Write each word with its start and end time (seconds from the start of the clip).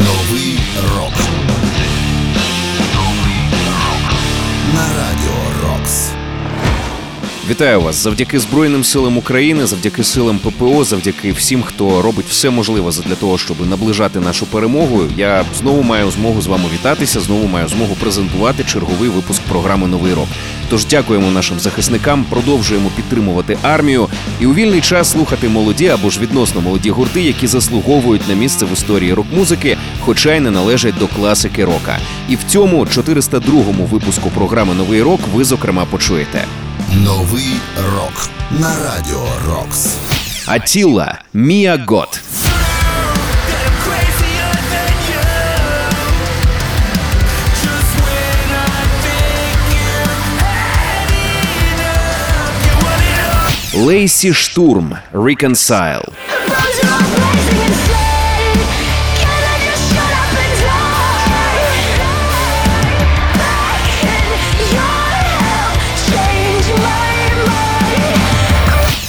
Новий 0.00 0.58
рок. 0.96 1.59
Вітаю 7.50 7.80
вас 7.80 7.96
завдяки 7.96 8.38
Збройним 8.38 8.84
силам 8.84 9.18
України, 9.18 9.66
завдяки 9.66 10.04
силам 10.04 10.38
ППО, 10.38 10.84
завдяки 10.84 11.32
всім, 11.32 11.62
хто 11.62 12.02
робить 12.02 12.26
все 12.26 12.50
можливе 12.50 12.90
для 13.06 13.14
того, 13.14 13.38
щоб 13.38 13.68
наближати 13.68 14.20
нашу 14.20 14.46
перемогу. 14.46 15.02
Я 15.16 15.44
знову 15.58 15.82
маю 15.82 16.10
змогу 16.10 16.42
з 16.42 16.46
вами 16.46 16.64
вітатися. 16.74 17.20
Знову 17.20 17.46
маю 17.46 17.68
змогу 17.68 17.94
презентувати 18.00 18.64
черговий 18.64 19.08
випуск 19.10 19.42
програми 19.42 19.86
Новий 19.86 20.14
рок. 20.14 20.28
Тож 20.68 20.86
дякуємо 20.86 21.30
нашим 21.30 21.60
захисникам, 21.60 22.24
продовжуємо 22.24 22.90
підтримувати 22.96 23.58
армію 23.62 24.08
і 24.40 24.46
у 24.46 24.54
вільний 24.54 24.80
час 24.80 25.10
слухати 25.10 25.48
молоді 25.48 25.88
або 25.88 26.10
ж 26.10 26.20
відносно 26.20 26.60
молоді 26.60 26.90
гурти, 26.90 27.22
які 27.22 27.46
заслуговують 27.46 28.28
на 28.28 28.34
місце 28.34 28.66
в 28.66 28.72
історії 28.72 29.14
рок-музики, 29.14 29.76
хоча 30.00 30.34
й 30.34 30.40
не 30.40 30.50
належать 30.50 30.98
до 30.98 31.06
класики 31.06 31.64
рока. 31.64 31.98
І 32.28 32.36
в 32.36 32.40
цьому 32.48 32.84
402-му 32.84 33.84
випуску 33.84 34.30
програми 34.30 34.74
Новий 34.74 35.02
рок 35.02 35.20
ви 35.34 35.44
зокрема 35.44 35.84
почуєте. 35.84 36.44
Новий 36.93 37.59
рок. 37.93 38.29
На 38.51 38.69
радіо 38.83 39.27
Рокс. 39.49 39.95
Атіла 40.45 41.17
Мія 41.33 41.85
Гот. 41.87 42.21
Лейсі 53.75 54.33
Штурм 54.33 54.95
Reconcile. 55.13 56.05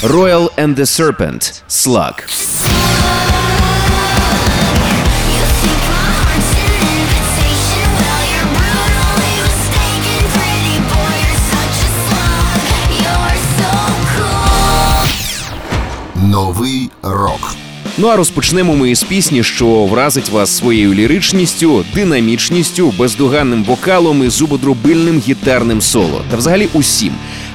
Royal 0.04 0.50
and 0.58 0.76
the 0.76 0.88
Serpent 0.88 1.62
Slug. 1.68 2.16
Новий 16.16 16.90
рок. 17.04 17.56
Ну 17.98 18.08
а 18.08 18.16
розпочнемо 18.16 18.76
ми 18.76 18.92
із 18.92 19.04
пісні, 19.04 19.44
що 19.44 19.86
вразить 19.86 20.30
вас 20.30 20.58
своєю 20.58 20.94
ліричністю, 20.94 21.86
динамічністю, 21.94 22.94
бездоганним 22.98 23.64
вокалом 23.64 24.24
і 24.24 24.30
зубодробильним 24.30 25.20
гітарним 25.20 25.82
соло. 25.82 26.22
Та 26.32 26.38
взагалі 26.38 26.68
усім. 26.74 27.14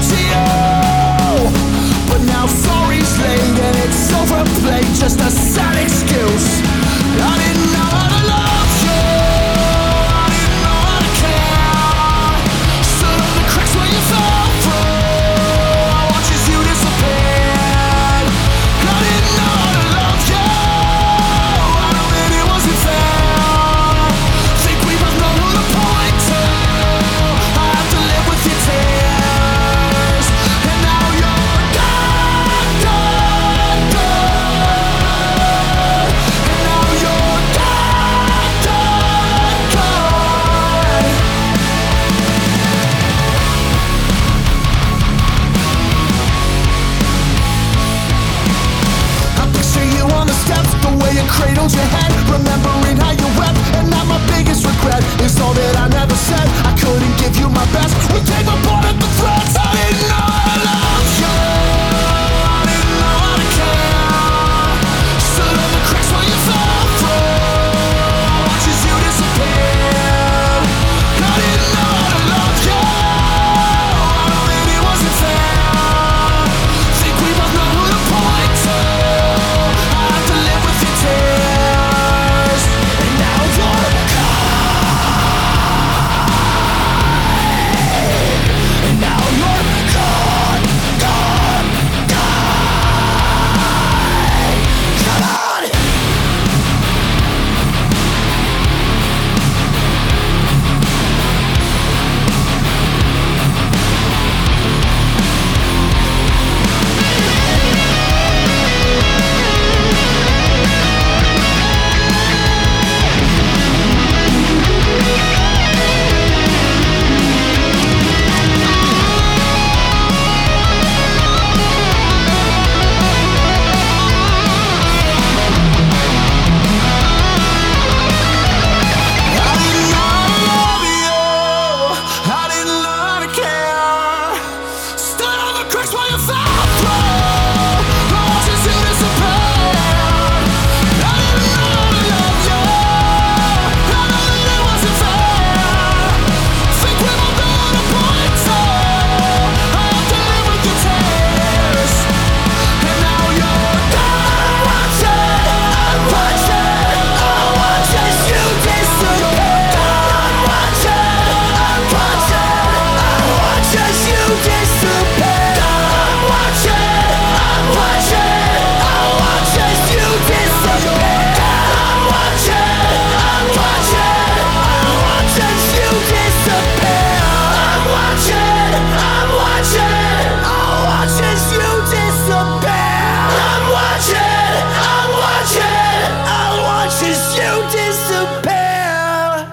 to 0.00 0.16
you. 0.16 0.67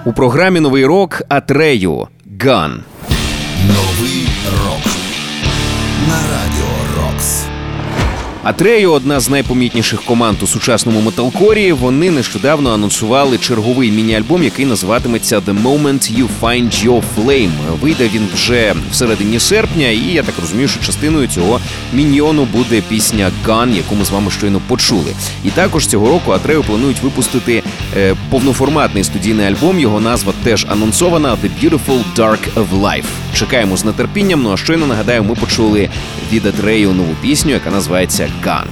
У 0.06 0.12
програмі 0.12 0.60
новий 0.60 0.86
рок 0.86 1.22
Атрею 1.28 2.08
Ган. 2.40 2.84
Новий 3.68 4.28
рок 4.64 4.84
на 6.08 6.14
радіо. 6.14 6.55
Атрею 8.46 8.92
одна 8.92 9.20
з 9.20 9.30
найпомітніших 9.30 10.02
команд 10.02 10.36
у 10.42 10.46
сучасному 10.46 11.00
металкорі. 11.00 11.72
Вони 11.72 12.10
нещодавно 12.10 12.70
анонсували 12.74 13.38
черговий 13.38 13.90
міні-альбом, 13.90 14.42
який 14.42 14.66
називатиметься 14.66 15.38
The 15.38 15.62
Moment 15.62 16.18
You 16.18 16.28
Find 16.40 16.86
Your 16.86 17.02
Flame. 17.16 17.50
Вийде 17.80 18.10
він 18.14 18.28
вже 18.34 18.74
в 18.90 18.94
середині 18.94 19.40
серпня, 19.40 19.88
і 19.88 20.12
я 20.12 20.22
так 20.22 20.34
розумію, 20.40 20.68
що 20.68 20.80
частиною 20.80 21.26
цього 21.28 21.60
міньйону 21.92 22.44
буде 22.44 22.80
пісня 22.88 23.30
Gun, 23.46 23.76
яку 23.76 23.94
ми 23.94 24.04
з 24.04 24.10
вами 24.10 24.30
щойно 24.30 24.60
почули. 24.66 25.14
І 25.44 25.50
також 25.50 25.86
цього 25.86 26.08
року 26.08 26.32
Атрею 26.32 26.62
планують 26.62 27.02
випустити 27.02 27.62
е, 27.96 28.14
повноформатний 28.30 29.04
студійний 29.04 29.46
альбом. 29.46 29.80
Його 29.80 30.00
назва 30.00 30.32
теж 30.44 30.66
анонсована 30.68 31.30
The 31.30 31.50
Beautiful 31.62 32.00
Dark 32.16 32.54
of 32.54 32.80
Life. 32.80 33.04
Чекаємо 33.34 33.76
з 33.76 33.92
нетерпінням. 33.92 34.42
Ну 34.42 34.52
а 34.52 34.56
щойно 34.56 34.86
нагадаю, 34.86 35.24
ми 35.24 35.34
почули 35.34 35.88
від 36.32 36.46
Атрею 36.46 36.92
нову 36.92 37.14
пісню, 37.22 37.52
яка 37.52 37.70
називається 37.70 38.28
Gun. 38.44 38.66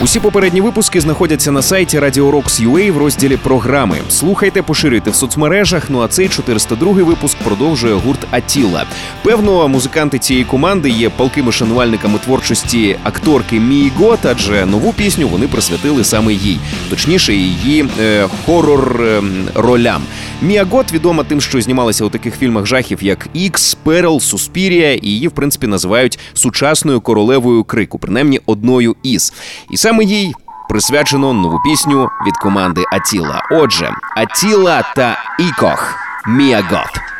Усі 0.00 0.20
попередні 0.20 0.60
випуски 0.60 1.00
знаходяться 1.00 1.52
на 1.52 1.62
сайті 1.62 1.98
Radio 1.98 2.30
Rocks 2.30 2.68
UA 2.68 2.92
в 2.92 2.98
розділі 2.98 3.36
програми. 3.36 3.98
Слухайте, 4.08 4.62
поширюйте 4.62 5.10
в 5.10 5.14
соцмережах. 5.14 5.90
Ну 5.90 6.00
а 6.00 6.08
цей 6.08 6.28
402-й 6.28 7.02
випуск 7.02 7.38
продовжує 7.38 7.94
гурт 7.94 8.26
Атіла. 8.30 8.84
Певно, 9.22 9.68
музиканти 9.68 10.18
цієї 10.18 10.44
команди 10.44 10.90
є 10.90 11.10
палкими 11.10 11.52
шанувальниками 11.52 12.18
творчості 12.18 12.96
акторки 13.02 13.60
Мії 13.60 13.92
Гот, 13.96 14.26
адже 14.26 14.66
нову 14.66 14.92
пісню 14.92 15.28
вони 15.28 15.48
присвятили 15.48 16.04
саме 16.04 16.32
їй, 16.32 16.60
точніше, 16.90 17.34
її 17.34 17.86
е, 18.00 18.28
хорор 18.46 19.02
е, 19.02 19.22
ролям. 19.54 20.02
Мія 20.42 20.64
Гот 20.64 20.92
відома 20.92 21.24
тим, 21.24 21.40
що 21.40 21.60
знімалася 21.60 22.04
у 22.04 22.08
таких 22.08 22.36
фільмах 22.36 22.66
жахів, 22.66 23.02
як 23.02 23.28
Ікс, 23.32 23.74
Перл, 23.74 24.20
Суспірія, 24.20 24.94
і 24.94 25.06
її, 25.06 25.28
в 25.28 25.32
принципі, 25.32 25.66
називають 25.66 26.18
сучасною 26.34 27.00
королевою 27.00 27.64
крику, 27.64 27.98
принаймні 27.98 28.40
одною 28.46 28.96
із. 29.02 29.32
І 29.70 29.76
саме 29.76 30.04
їй 30.04 30.34
присвячено 30.68 31.32
нову 31.32 31.58
пісню 31.64 32.08
від 32.26 32.36
команди 32.36 32.84
Attila. 32.92 33.42
Отже, 33.50 33.90
Attila 34.16 34.92
та 34.96 35.18
Ekoh 35.38 35.94
Mia 36.28 36.60
Goth. 36.70 37.13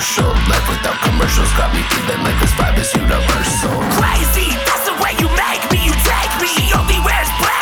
Controversial. 0.00 0.32
Life 0.48 0.68
without 0.68 0.98
commercials 1.02 1.52
got 1.52 1.74
me 1.74 1.82
feeling 1.82 2.22
like 2.24 2.38
this 2.40 2.52
vibe 2.52 2.78
is 2.78 2.92
universal. 2.94 3.70
crazy. 4.00 4.56
That's 4.64 4.86
the 4.88 4.96
way 5.02 5.12
you 5.20 5.28
make 5.36 5.62
me. 5.70 5.84
You 5.84 5.92
take 5.92 6.32
me. 6.40 6.48
She 6.48 6.72
only 6.74 6.98
wears 7.04 7.28
black 7.38 7.59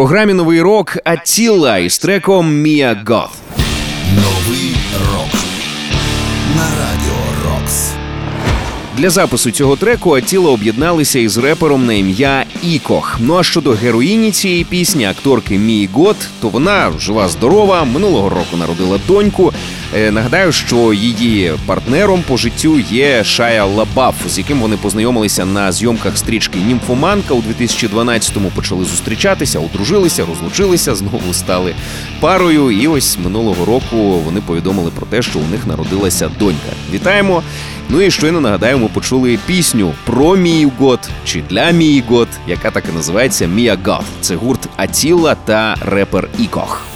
програмі 0.00 0.34
новий 0.34 0.62
рок 0.62 0.98
Атіла 1.04 1.78
із 1.78 1.98
треком 1.98 2.60
Мія 2.60 3.04
Гот. 3.06 3.28
Новий 4.14 4.76
рок 5.12 5.40
на 6.56 6.64
радіо 6.64 7.20
Рокс. 7.44 7.90
Для 8.96 9.10
запису 9.10 9.50
цього 9.50 9.76
треку 9.76 10.16
Атіла 10.16 10.50
об'єдналися 10.50 11.18
із 11.18 11.38
репером 11.38 11.86
на 11.86 11.92
ім'я 11.92 12.44
Ікох. 12.62 13.16
Ну 13.20 13.38
а 13.38 13.42
щодо 13.42 13.70
героїні 13.70 14.32
цієї 14.32 14.64
пісні, 14.64 15.04
акторки 15.04 15.58
Мії 15.58 15.88
Гот, 15.92 16.16
то 16.40 16.48
вона 16.48 16.92
жива 16.98 17.28
здорова. 17.28 17.84
Минулого 17.84 18.28
року 18.28 18.56
народила 18.58 18.98
доньку. 19.08 19.52
Е, 19.96 20.10
нагадаю, 20.10 20.52
що 20.52 20.92
її 20.92 21.52
партнером 21.66 22.22
по 22.28 22.36
життю 22.36 22.78
є 22.90 23.24
Шая 23.24 23.64
Лабаф, 23.64 24.14
з 24.28 24.38
яким 24.38 24.60
вони 24.60 24.76
познайомилися 24.76 25.44
на 25.44 25.72
зйомках 25.72 26.18
стрічки 26.18 26.58
Німфоманка 26.58 27.34
у 27.34 27.42
2012-му. 27.42 28.50
Почали 28.54 28.84
зустрічатися, 28.84 29.58
одружилися, 29.58 30.26
розлучилися, 30.26 30.94
знову 30.94 31.32
стали 31.32 31.74
парою. 32.20 32.70
І 32.70 32.86
ось 32.86 33.18
минулого 33.18 33.64
року 33.64 34.20
вони 34.24 34.40
повідомили 34.40 34.90
про 34.90 35.06
те, 35.06 35.22
що 35.22 35.38
у 35.38 35.46
них 35.50 35.66
народилася 35.66 36.30
донька. 36.38 36.72
Вітаємо! 36.92 37.42
Ну 37.88 38.00
і 38.00 38.10
щойно 38.10 38.40
нагадаю, 38.40 38.78
ми 38.78 38.88
почули 38.88 39.38
пісню 39.46 39.92
про 40.04 40.36
Мію 40.36 40.72
Гот 40.78 41.00
чи 41.24 41.42
для 41.50 41.70
Мії 41.70 42.04
Гот, 42.08 42.28
яка 42.46 42.70
так 42.70 42.84
і 42.92 42.96
називається 42.96 43.46
Мія 43.46 43.78
Гот. 43.84 44.04
Це 44.20 44.36
гурт 44.36 44.68
Атіла 44.76 45.34
та 45.34 45.76
репер 45.80 46.28
Ікох. 46.38 46.89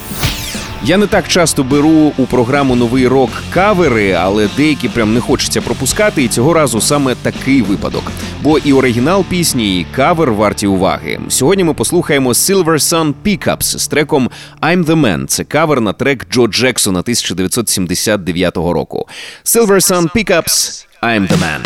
Я 0.86 0.98
не 0.98 1.06
так 1.06 1.28
часто 1.28 1.64
беру 1.64 2.12
у 2.18 2.26
програму 2.26 2.74
Новий 2.74 3.08
рок 3.08 3.30
кавери, 3.50 4.12
але 4.12 4.48
деякі 4.56 4.88
прям 4.88 5.14
не 5.14 5.20
хочеться 5.20 5.60
пропускати. 5.60 6.22
І 6.22 6.28
цього 6.28 6.54
разу 6.54 6.80
саме 6.80 7.14
такий 7.14 7.62
випадок. 7.62 8.12
Бо 8.42 8.58
і 8.58 8.72
оригінал 8.72 9.24
пісні, 9.24 9.80
і 9.80 9.86
кавер 9.96 10.32
варті 10.32 10.66
уваги. 10.66 11.20
Сьогодні 11.28 11.64
ми 11.64 11.74
послухаємо 11.74 12.30
Silver 12.30 12.64
Sun 12.64 13.14
Pickups 13.24 13.78
з 13.78 13.88
треком 13.88 14.30
I'm 14.60 14.84
the 14.84 15.00
Man. 15.00 15.26
Це 15.26 15.44
кавер 15.44 15.80
на 15.80 15.92
трек 15.92 16.26
Джо 16.30 16.46
Джексона 16.46 16.98
1979 17.00 18.56
року. 18.56 19.08
Silver 19.44 19.66
Sun 19.80 20.10
Pickups– 20.14 20.86
I'm 21.02 21.28
the 21.28 21.38
Man. 21.38 21.60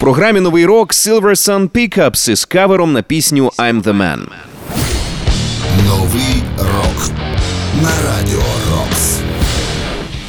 програмі 0.00 0.40
новий 0.40 0.66
рок 0.66 0.92
Silver 0.92 1.20
Sun 1.22 1.68
Pickups 1.68 2.30
із 2.30 2.44
кавером 2.44 2.92
на 2.92 3.02
пісню 3.02 3.52
I'm 3.58 3.82
the 3.82 3.96
Man. 3.96 4.20
Новий 5.86 6.42
рок 6.58 7.10
на 7.82 7.90
радіо. 8.06 8.49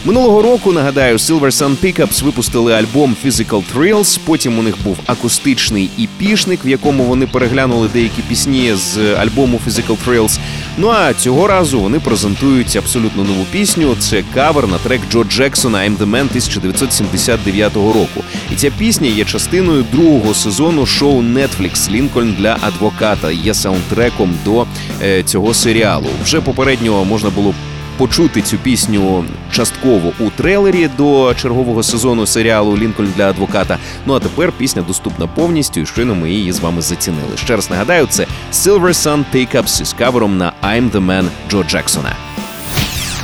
Минулого 0.06 0.42
року 0.42 0.72
нагадаю, 0.72 1.18
Silver 1.18 1.52
Sun 1.52 1.76
Pickups 1.84 2.24
випустили 2.24 2.74
альбом 2.74 3.16
Physical 3.26 3.64
Thrills, 3.74 4.20
Потім 4.26 4.60
у 4.60 4.64
них 4.64 4.76
був 4.84 4.98
акустичний 5.06 5.90
іпішник, 5.98 6.66
в 6.66 6.68
якому 6.68 7.04
вони 7.04 7.28
переглянули 7.28 7.90
деякі 7.94 8.22
пісні 8.22 8.74
з 8.76 8.98
альбому 9.16 9.60
Physical 9.68 9.98
Thrills. 10.08 10.40
Ну 10.78 10.88
а 10.88 11.14
цього 11.14 11.48
разу 11.48 11.80
вони 11.80 12.00
презентують 12.00 12.76
абсолютно 12.76 13.24
нову 13.24 13.46
пісню. 13.52 13.96
Це 14.00 14.24
кавер 14.34 14.68
на 14.68 14.78
трек 14.78 15.02
Джо 15.12 15.24
Джексона 15.24 15.78
«I'm 15.78 15.98
the 15.98 16.10
Man» 16.10 16.28
1979 16.28 17.76
року. 17.76 18.24
І 18.52 18.56
ця 18.56 18.70
пісня 18.78 19.10
є 19.10 19.26
частиною 19.26 19.86
другого 19.92 20.34
сезону 20.34 20.86
шоу 20.86 21.22
Netflix 21.22 21.92
Лінкольн 21.92 22.36
для 22.40 22.58
адвоката. 22.62 23.32
Є 23.32 23.54
саундтреком 23.54 24.34
до 24.46 24.66
е, 25.02 25.24
цього 25.24 25.54
серіалу. 25.54 26.08
Вже 26.24 26.42
попереднього 26.42 27.06
можна 27.06 27.30
було 27.30 27.54
почути 27.98 28.42
цю 28.42 28.58
пісню 28.58 29.26
частково 29.52 30.14
у 30.20 30.30
трейлері 30.30 30.90
до 30.98 31.34
чергового 31.34 31.84
сезону 31.84 32.26
серіалу 32.26 32.78
Лінкольн 32.78 33.14
для 33.16 33.30
адвоката. 33.30 33.78
Ну 34.06 34.14
а 34.14 34.20
тепер 34.20 34.52
пісня 34.52 34.82
доступна 34.82 35.28
повністю, 35.28 35.80
і 35.80 35.86
щойно 35.86 36.16
ми 36.16 36.32
її 36.32 36.52
з 36.52 36.60
вами 36.60 36.82
зацінили. 36.82 37.38
Ще 37.38 37.56
раз 37.56 37.70
нагадаю, 37.70 38.08
це 38.10 38.28
Silver 38.54 38.94
Sun 38.94 39.24
Take-Ups 39.36 39.82
із 39.82 39.94
кавером 39.94 40.38
на 40.38 40.54
I'm 40.64 40.92
the 40.92 41.06
Man 41.06 41.26
Джо 41.50 41.64
Джексона. 41.64 42.16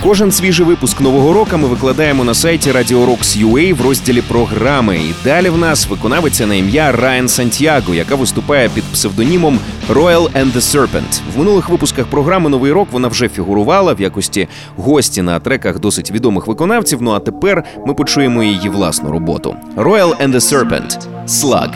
Кожен 0.04 0.32
свіжий 0.32 0.66
випуск 0.66 1.02
нового 1.02 1.34
року 1.34 1.58
ми 1.58 1.68
викладаємо 1.68 2.24
на 2.24 2.34
сайті 2.34 2.72
Radio 2.72 3.06
Rocks 3.06 3.46
UA 3.46 3.74
в 3.74 3.82
розділі 3.82 4.22
програми. 4.22 4.98
І 4.98 5.14
далі 5.24 5.50
в 5.50 5.58
нас 5.58 5.88
виконавиця 5.88 6.46
на 6.46 6.56
ім'я 6.56 6.92
Райан 6.92 7.28
Сантьяго, 7.28 7.94
яка 7.96 8.16
виступає 8.16 8.70
під 8.70 8.84
псевдонімом 8.84 9.60
Royal 9.90 10.32
and 10.32 10.54
the 10.54 10.62
Serpent. 10.62 11.22
В 11.36 11.40
минулих 11.40 11.70
випусках 11.70 12.06
програми 12.06 12.50
Новий 12.50 12.72
рок 12.72 12.88
вона 12.92 13.08
вже 13.08 13.30
фігурувала 13.30 13.94
в 13.94 14.02
якості 14.02 14.48
гості 14.78 15.22
на 15.22 15.40
треках 15.40 15.80
досить 15.80 16.12
відомих 16.12 16.48
виконавців. 16.48 17.02
Ну 17.02 17.12
а 17.12 17.20
тепер 17.20 17.64
ми 17.88 17.94
почуємо 17.94 18.44
її 18.44 18.70
власну 18.70 19.12
роботу. 19.12 19.56
Royal 19.76 20.24
and 20.24 20.34
the 20.34 20.40
Serpent– 20.40 21.08
Slug. 21.28 21.72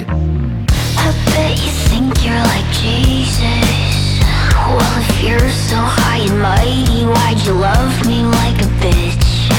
Well, 4.78 4.98
if 5.04 5.24
you're 5.26 5.50
so 5.70 5.80
high 5.98 6.22
and 6.30 6.40
mighty, 6.40 7.01
why'd 7.14 7.40
you 7.46 7.54
love 7.54 8.06
me 8.06 8.24
like 8.24 8.58
a 8.62 8.70
bitch? 8.82 9.50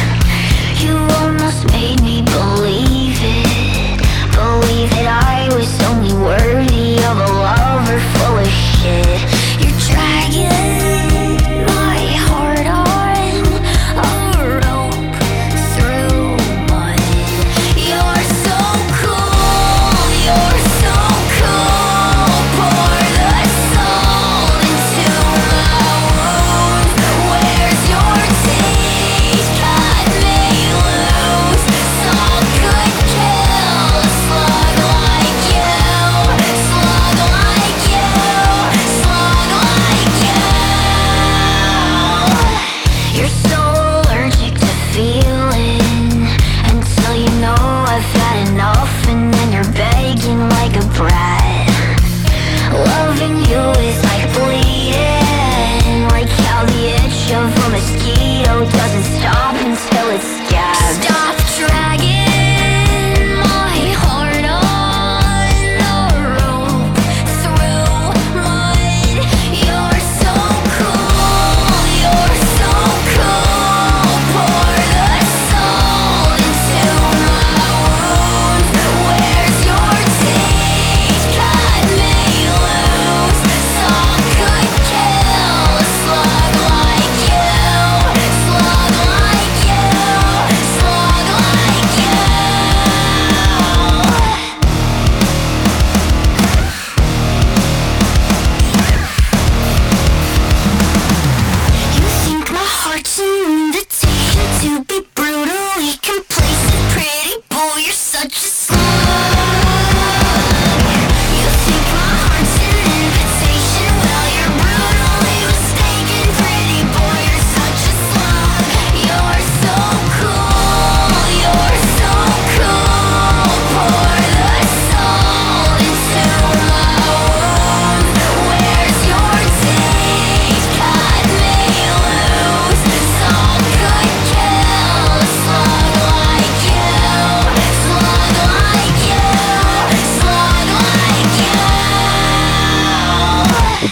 You 0.83 0.97
almost 1.21 1.67
made 1.69 2.01
me 2.03 2.23
believe 2.23 3.19
it. 3.21 3.99
Believe 4.33 4.91
that 4.97 5.09
I 5.25 5.55
was 5.55 5.71
only 5.89 6.15
worthy 6.15 6.72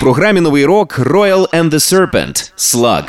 програмі 0.00 0.40
Новий 0.40 0.64
рок 0.64 0.98
Royal 0.98 1.48
and 1.48 1.70
the 1.70 1.74
Serpent– 1.74 2.52
Slug. 2.58 3.02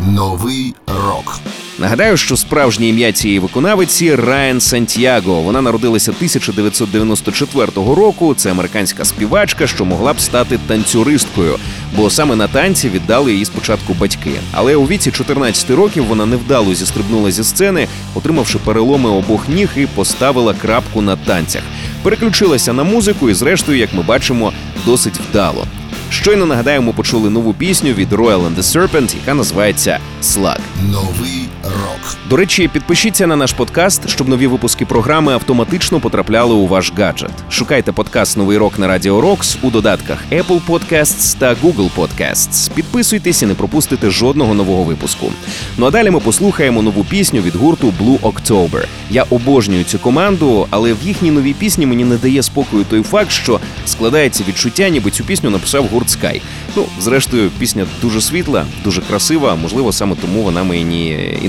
Новий 0.00 0.74
рок. 0.86 1.40
Нагадаю, 1.78 2.16
що 2.16 2.36
справжнє 2.36 2.86
ім'я 2.86 3.12
цієї 3.12 3.38
виконавиці 3.38 4.14
Райан 4.14 4.60
Сантьяго. 4.60 5.42
Вона 5.42 5.62
народилася 5.62 6.10
1994 6.10 7.66
року. 7.76 8.34
Це 8.34 8.50
американська 8.50 9.04
співачка, 9.04 9.66
що 9.66 9.84
могла 9.84 10.12
б 10.12 10.20
стати 10.20 10.58
танцюристкою, 10.66 11.58
бо 11.96 12.10
саме 12.10 12.36
на 12.36 12.48
танці 12.48 12.88
віддали 12.88 13.32
її 13.32 13.44
спочатку 13.44 13.94
батьки. 13.94 14.32
Але 14.52 14.76
у 14.76 14.84
віці 14.84 15.10
14 15.10 15.70
років 15.70 16.04
вона 16.04 16.26
невдало 16.26 16.74
зістрибнула 16.74 17.30
зі 17.30 17.44
сцени, 17.44 17.88
отримавши 18.14 18.58
переломи 18.58 19.10
обох 19.10 19.48
ніг 19.48 19.68
і 19.76 19.86
поставила 19.86 20.54
крапку 20.54 21.02
на 21.02 21.16
танцях. 21.16 21.62
Переключилася 22.02 22.72
на 22.72 22.84
музику 22.84 23.30
і, 23.30 23.34
зрештою, 23.34 23.78
як 23.78 23.94
ми 23.94 24.02
бачимо, 24.02 24.52
досить 24.86 25.20
вдало. 25.30 25.66
Щойно 26.10 26.46
нагадаємо, 26.46 26.92
почули 26.92 27.30
нову 27.30 27.54
пісню 27.54 27.92
від 27.92 28.12
Royal 28.12 28.40
and 28.48 28.56
the 28.56 28.62
Serpent, 28.62 29.16
яка 29.16 29.34
називається 29.34 29.98
Slug. 30.22 30.58
Новий 30.92 31.48
рок. 31.68 32.16
До 32.30 32.36
речі, 32.36 32.68
підпишіться 32.72 33.26
на 33.26 33.36
наш 33.36 33.52
подкаст, 33.52 34.08
щоб 34.08 34.28
нові 34.28 34.46
випуски 34.46 34.86
програми 34.86 35.32
автоматично 35.32 36.00
потрапляли 36.00 36.54
у 36.54 36.66
ваш 36.66 36.92
гаджет. 36.98 37.30
Шукайте 37.50 37.92
подкаст 37.92 38.36
Новий 38.36 38.58
рок 38.58 38.78
на 38.78 38.86
Радіо 38.88 39.20
Рокс 39.20 39.58
у 39.62 39.70
додатках 39.70 40.18
Apple 40.32 40.60
Podcasts 40.66 41.38
та 41.38 41.54
Google 41.54 41.90
Podcasts. 41.96 42.74
Підписуйтесь 42.74 43.42
і 43.42 43.46
не 43.46 43.54
пропустите 43.54 44.10
жодного 44.10 44.54
нового 44.54 44.84
випуску. 44.84 45.32
Ну 45.76 45.86
а 45.86 45.90
далі 45.90 46.10
ми 46.10 46.20
послухаємо 46.20 46.82
нову 46.82 47.04
пісню 47.04 47.40
від 47.40 47.56
гурту 47.56 47.92
Blue 48.00 48.18
October. 48.20 48.84
Я 49.10 49.22
обожнюю 49.30 49.84
цю 49.84 49.98
команду, 49.98 50.66
але 50.70 50.92
в 50.92 50.98
їхній 51.04 51.30
новій 51.30 51.52
пісні 51.52 51.86
мені 51.86 52.04
не 52.04 52.16
дає 52.16 52.42
спокою 52.42 52.84
той 52.84 53.02
факт, 53.02 53.30
що 53.30 53.60
складається 53.86 54.44
відчуття, 54.48 54.88
ніби 54.88 55.10
цю 55.10 55.24
пісню 55.24 55.50
написав 55.50 55.86
гурт 55.86 56.08
Sky. 56.08 56.40
Ну, 56.76 56.84
зрештою, 57.00 57.50
пісня 57.58 57.86
дуже 58.02 58.20
світла, 58.20 58.66
дуже 58.84 59.00
красива. 59.00 59.54
Можливо, 59.54 59.92
саме 59.92 60.16
тому 60.20 60.42
вона 60.42 60.64
мені 60.64 61.10
і 61.44 61.48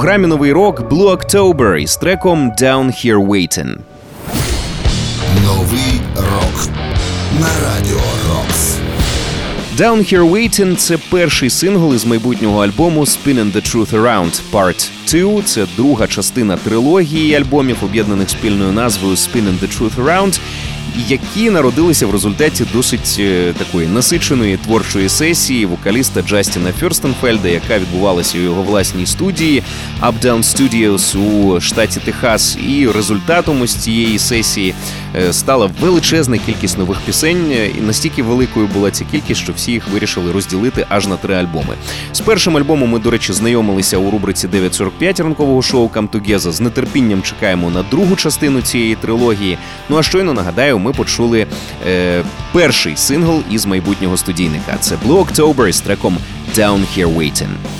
програмі 0.00 0.26
новий 0.26 0.52
рок 0.52 0.80
Blue 0.80 1.16
October 1.16 1.76
із 1.76 1.96
треком 1.96 2.52
Down 2.62 2.86
Here 2.86 3.26
Waiting. 3.26 3.76
Новий 5.44 6.00
рок 6.16 6.68
на 7.40 7.48
радіо 7.64 8.00
Рокс. 8.28 8.76
Down 9.76 9.98
Here 9.98 10.30
Waiting– 10.30 10.76
це 10.76 10.98
перший 11.10 11.50
сингл 11.50 11.94
із 11.94 12.04
майбутнього 12.04 12.64
альбому 12.64 13.00
Spinning 13.00 13.52
the 13.52 13.74
Truth 13.74 14.00
Around 14.00 14.40
Part 14.52 14.88
2. 15.32 15.42
Це 15.42 15.66
друга 15.76 16.06
частина 16.06 16.56
трилогії 16.56 17.34
альбомів, 17.34 17.76
об'єднаних 17.82 18.30
спільною 18.30 18.72
назвою 18.72 19.14
Spinning 19.14 19.60
the 19.62 19.80
Truth 19.80 20.04
Around, 20.04 20.40
які 21.08 21.50
народилися 21.50 22.06
в 22.06 22.10
результаті 22.10 22.64
досить 22.72 23.16
е, 23.18 23.52
такої 23.58 23.88
насиченої 23.88 24.56
творчої 24.56 25.08
сесії 25.08 25.66
вокаліста 25.66 26.22
Джастіна 26.22 26.72
Фюрстенфельда, 26.72 27.48
яка 27.48 27.78
відбувалася 27.78 28.38
у 28.38 28.40
його 28.40 28.62
власній 28.62 29.06
студії 29.06 29.62
Updown 30.02 30.42
Studios 30.42 31.18
у 31.18 31.60
штаті 31.60 32.00
Техас. 32.00 32.58
І 32.68 32.88
результатом 32.88 33.62
ось 33.62 33.74
цієї 33.74 34.18
сесії 34.18 34.74
стала 35.32 35.70
величезна 35.80 36.38
кількість 36.38 36.78
нових 36.78 36.98
пісень. 37.00 37.50
е, 37.52 37.68
І 37.78 37.80
настільки 37.80 38.22
великою 38.22 38.66
була 38.66 38.90
ця 38.90 39.04
кількість, 39.04 39.40
що 39.40 39.52
всі 39.52 39.72
їх 39.72 39.88
вирішили 39.88 40.32
розділити 40.32 40.86
аж 40.88 41.06
на 41.06 41.16
три 41.16 41.34
альбоми. 41.34 41.74
З 42.12 42.20
першим 42.20 42.56
альбомом 42.56 42.90
ми, 42.90 42.98
до 42.98 43.10
речі, 43.10 43.32
знайомилися 43.32 43.98
у 43.98 44.10
рубриці 44.10 44.48
945 44.48 45.20
ранкового 45.20 45.62
шоу 45.62 45.88
Come. 45.88 46.38
З 46.38 46.70
нетерпінням 46.70 47.22
чекаємо 47.22 47.70
на 47.70 47.82
другу 47.82 48.16
частину 48.16 48.62
цієї 48.62 48.94
трилогії. 48.94 49.58
Ну 49.88 49.98
а 49.98 50.02
щойно 50.02 50.34
нагадаю, 50.34 50.78
ми 50.78 50.92
почули 50.92 51.46
е, 51.88 52.22
перший 52.52 52.96
сингл 52.96 53.42
із 53.50 53.66
майбутнього 53.66 54.16
студійника. 54.16 54.76
Це 54.80 54.96
Blue 55.06 55.26
October 55.26 55.72
з 55.72 55.80
треком 55.80 56.18
Down 56.56 56.80
Here 56.96 57.16
Waiting. 57.16 57.79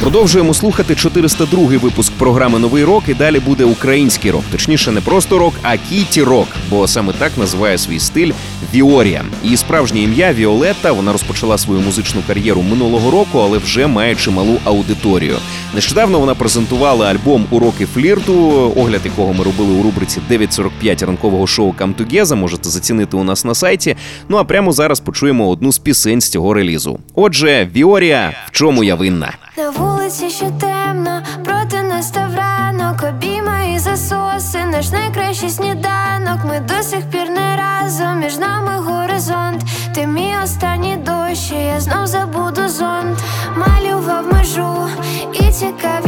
Продовжуємо 0.00 0.54
слухати 0.54 0.94
402 0.94 1.58
випуск 1.78 2.12
програми 2.12 2.58
Новий 2.58 2.84
рок. 2.84 3.04
І 3.08 3.14
далі 3.14 3.40
буде 3.40 3.64
український 3.64 4.30
рок. 4.30 4.42
Точніше, 4.52 4.92
не 4.92 5.00
просто 5.00 5.38
рок, 5.38 5.54
а 5.62 5.76
кіті 5.76 6.22
рок, 6.22 6.48
бо 6.70 6.88
саме 6.88 7.12
так 7.12 7.32
називає 7.38 7.78
свій 7.78 7.98
стиль 8.00 8.32
Віорія. 8.74 9.24
Її 9.42 9.56
справжнє 9.56 10.00
ім'я 10.00 10.32
Віолетта. 10.32 10.92
Вона 10.92 11.12
розпочала 11.12 11.58
свою 11.58 11.80
музичну 11.80 12.22
кар'єру 12.26 12.62
минулого 12.62 13.10
року, 13.10 13.38
але 13.38 13.58
вже 13.58 13.86
має 13.86 14.14
чималу 14.14 14.58
аудиторію. 14.64 15.36
Нещодавно 15.74 16.18
вона 16.18 16.34
презентувала 16.34 17.06
альбом 17.06 17.46
Уроки 17.50 17.86
флірту, 17.86 18.34
огляд 18.76 19.00
якого 19.04 19.32
ми 19.34 19.44
робили 19.44 19.72
у 19.72 19.82
рубриці 19.82 20.20
945 20.28 21.02
ранкового 21.02 21.46
шоу 21.46 21.74
Together. 21.78 22.34
Можете 22.34 22.68
зацінити 22.68 23.16
у 23.16 23.24
нас 23.24 23.44
на 23.44 23.54
сайті. 23.54 23.96
Ну 24.28 24.36
а 24.36 24.44
прямо 24.44 24.72
зараз 24.72 25.00
почуємо 25.00 25.48
одну 25.48 25.72
з 25.72 25.78
пісень 25.78 26.20
з 26.20 26.28
цього 26.28 26.54
релізу. 26.54 26.98
Отже, 27.14 27.68
Віорія, 27.74 28.32
в 28.46 28.50
чому 28.50 28.84
я 28.84 28.94
винна? 28.94 29.32
На 29.56 29.70
вулиці 29.70 30.30
ще 30.30 30.50
темно, 30.50 31.22
проти 31.44 31.82
настав 31.82 32.34
ранок, 32.34 33.02
обійма 33.08 33.62
і 33.62 33.78
засоси, 33.78 34.64
наш 34.64 34.90
найкращий 34.90 35.50
сніданок. 35.50 36.44
Ми 36.44 36.60
до 36.60 36.82
сих 36.82 37.10
пір 37.10 37.30
не 37.30 37.56
разом, 37.56 38.18
між 38.18 38.38
нами 38.38 38.78
горизонт. 38.78 39.62
Ти 39.94 40.06
мій 40.06 40.34
останній 40.44 40.96
дощ, 40.96 41.52
я 41.52 41.80
знов 41.80 42.06
забуду 42.06 42.68
зонт. 42.68 43.18
Малював 43.56 44.32
межу 44.32 44.88
і 45.32 45.52
тікав 45.52 46.03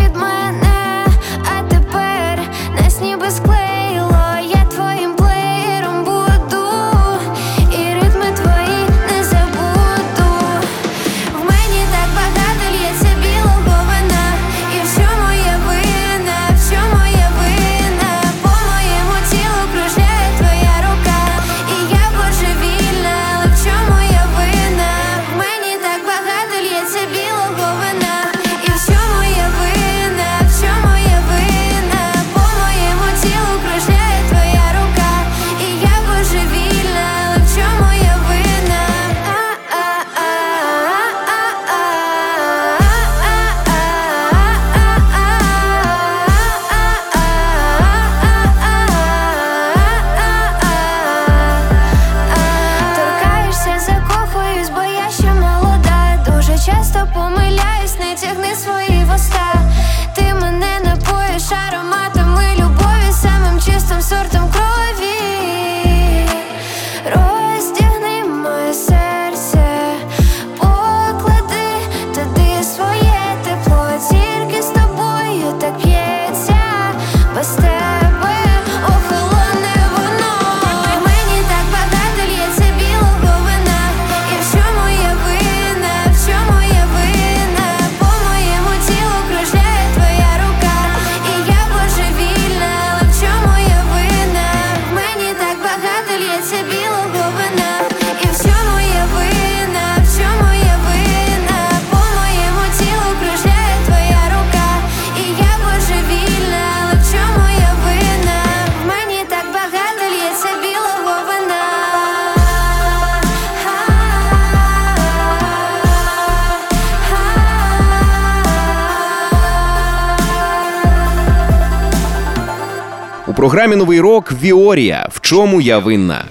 програмі 123.37 123.77
Новий 123.77 124.01
рок 124.01 124.33
Віорія. 124.43 125.09
В 125.13 125.21
чому 125.21 125.61
я 125.61 125.79
винна? 125.79 126.25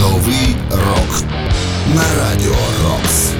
Новий 0.00 0.56
рок 0.70 1.22
на 1.94 2.02
радіо 2.18 2.54
Рокс. 2.84 3.30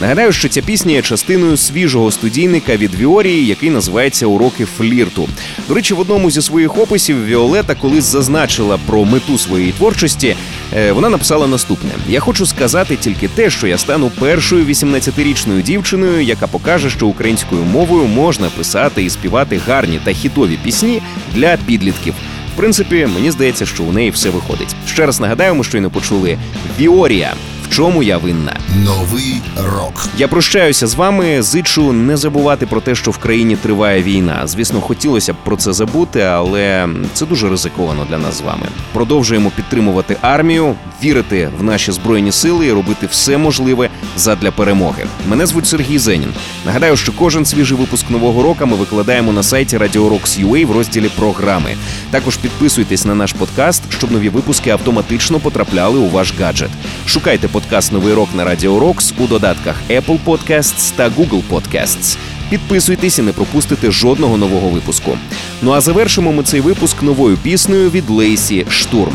Нагадаю, 0.00 0.32
що 0.32 0.48
ця 0.48 0.62
пісня 0.62 0.92
є 0.92 1.02
частиною 1.02 1.56
свіжого 1.56 2.10
студійника 2.10 2.76
від 2.76 2.94
Віорії, 2.94 3.46
який 3.46 3.70
називається 3.70 4.26
Уроки 4.26 4.64
флірту. 4.64 5.28
До 5.68 5.74
речі, 5.74 5.94
в 5.94 6.00
одному 6.00 6.30
зі 6.30 6.42
своїх 6.42 6.78
описів 6.78 7.24
Віолета 7.24 7.74
колись 7.74 8.04
зазначила 8.04 8.78
про 8.86 9.04
мету 9.04 9.38
своєї 9.38 9.72
творчості. 9.72 10.36
Е, 10.72 10.92
Вона 10.92 11.08
написала 11.08 11.46
наступне: 11.46 11.90
Я 12.08 12.20
хочу 12.20 12.46
сказати 12.46 12.96
тільки 12.96 13.28
те, 13.28 13.50
що 13.50 13.66
я 13.66 13.78
стану 13.78 14.10
першою 14.10 14.64
18-річною 14.64 15.62
дівчиною, 15.62 16.20
яка 16.22 16.46
покаже, 16.46 16.90
що 16.90 17.06
українською 17.06 17.62
мовою 17.62 18.06
можна 18.06 18.48
писати 18.48 19.04
і 19.04 19.10
співати 19.10 19.60
гарні 19.66 20.00
та 20.04 20.12
хітові 20.12 20.58
пісні 20.64 21.02
для 21.34 21.56
підлітків. 21.56 22.14
В 22.54 22.56
принципі, 22.56 23.08
мені 23.14 23.30
здається, 23.30 23.66
що 23.66 23.84
у 23.84 23.92
неї 23.92 24.10
все 24.10 24.30
виходить. 24.30 24.76
Ще 24.86 25.06
раз 25.06 25.20
нагадаємо, 25.20 25.64
що 25.64 25.78
й 25.78 25.80
не 25.80 25.88
почули 25.88 26.38
Віорія. 26.80 27.34
Чому 27.76 28.02
я 28.02 28.18
винна? 28.18 28.56
Новий 28.84 29.42
рок. 29.56 30.08
Я 30.18 30.28
прощаюся 30.28 30.86
з 30.86 30.94
вами. 30.94 31.42
Зичу 31.42 31.92
не 31.92 32.16
забувати 32.16 32.66
про 32.66 32.80
те, 32.80 32.94
що 32.94 33.10
в 33.10 33.18
країні 33.18 33.56
триває 33.56 34.02
війна. 34.02 34.42
Звісно, 34.46 34.80
хотілося 34.80 35.32
б 35.32 35.36
про 35.44 35.56
це 35.56 35.72
забути, 35.72 36.20
але 36.20 36.88
це 37.14 37.26
дуже 37.26 37.48
ризиковано 37.48 38.06
для 38.10 38.18
нас 38.18 38.38
з 38.38 38.40
вами. 38.40 38.66
Продовжуємо 38.92 39.50
підтримувати 39.56 40.16
армію, 40.20 40.74
вірити 41.04 41.48
в 41.58 41.62
наші 41.62 41.92
збройні 41.92 42.32
сили 42.32 42.66
і 42.66 42.72
робити 42.72 43.06
все 43.10 43.38
можливе 43.38 43.90
задля 44.16 44.50
перемоги. 44.50 45.06
Мене 45.28 45.46
звуть 45.46 45.66
Сергій 45.66 45.98
Зенін. 45.98 46.32
Нагадаю, 46.66 46.96
що 46.96 47.12
кожен 47.12 47.44
свіжий 47.44 47.78
випуск 47.78 48.10
нового 48.10 48.42
року 48.42 48.66
ми 48.66 48.76
викладаємо 48.76 49.32
на 49.32 49.42
сайті 49.42 49.78
Radio 49.78 50.10
Rocks 50.10 50.46
UA 50.46 50.66
в 50.66 50.70
розділі 50.70 51.08
програми. 51.16 51.76
Також 52.10 52.36
підписуйтесь 52.36 53.04
на 53.04 53.14
наш 53.14 53.32
подкаст, 53.32 53.82
щоб 53.88 54.12
нові 54.12 54.28
випуски 54.28 54.70
автоматично 54.70 55.40
потрапляли 55.40 55.98
у 55.98 56.08
ваш 56.08 56.34
гаджет. 56.40 56.70
Шукайте 57.06 57.48
подкаст 57.48 57.65
Новий 57.70 58.14
рок 58.14 58.28
на 58.34 58.44
Radio 58.44 58.78
Rocks 58.78 59.12
у 59.18 59.26
додатках 59.26 59.76
Apple 59.90 60.18
Podcasts 60.24 60.92
та 60.96 61.08
Google 61.08 61.42
Podcasts. 61.50 62.16
Підписуйтесь 62.50 63.18
і 63.18 63.22
не 63.22 63.32
пропустите 63.32 63.90
жодного 63.90 64.36
нового 64.36 64.68
випуску. 64.68 65.18
Ну 65.62 65.72
а 65.72 65.80
завершимо 65.80 66.32
ми 66.32 66.42
цей 66.42 66.60
випуск 66.60 67.02
новою 67.02 67.36
піснею 67.36 67.90
від 67.90 68.10
Лейсі 68.10 68.66
Штурм. 68.68 69.12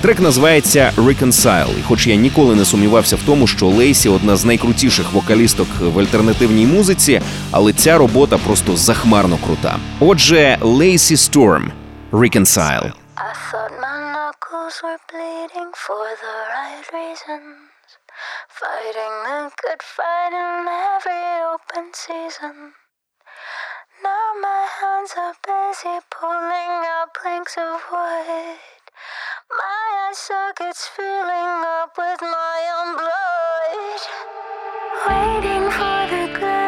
Трек 0.00 0.20
називається 0.20 0.92
Reconcile, 0.96 1.78
і 1.80 1.82
хоч 1.82 2.06
я 2.06 2.14
ніколи 2.14 2.54
не 2.54 2.64
сумнівався 2.64 3.16
в 3.16 3.20
тому, 3.26 3.46
що 3.46 3.66
Лейсі 3.66 4.08
одна 4.08 4.36
з 4.36 4.44
найкрутіших 4.44 5.12
вокалісток 5.12 5.68
в 5.80 5.98
альтернативній 5.98 6.66
музиці, 6.66 7.20
але 7.50 7.72
ця 7.72 7.98
робота 7.98 8.38
просто 8.38 8.76
захмарно 8.76 9.38
крута. 9.46 9.76
Отже, 10.00 10.58
Лейсі 10.60 11.14
Storm 11.14 11.64
Reconcile. 12.12 12.92
Thought 14.70 14.82
were 14.84 14.98
bleeding 15.10 15.72
for 15.74 16.06
the 16.22 16.34
right 16.54 16.84
reasons. 16.92 17.70
Fighting 18.48 19.16
the 19.24 19.50
good 19.62 19.82
fight 19.82 20.30
in 20.30 20.68
every 20.68 21.42
open 21.50 21.92
season. 21.92 22.74
Now 24.02 24.32
my 24.40 24.68
hands 24.80 25.14
are 25.18 25.34
busy 25.42 25.98
pulling 26.10 26.86
out 26.86 27.08
planks 27.20 27.56
of 27.56 27.80
wood. 27.90 28.58
My 29.50 30.06
eye 30.06 30.12
sockets 30.14 30.86
filling 30.86 31.64
up 31.66 31.90
with 31.98 32.20
my 32.22 32.60
own 32.78 32.94
blood. 33.00 34.02
Waiting 35.08 35.70
for 35.72 36.06
the 36.14 36.59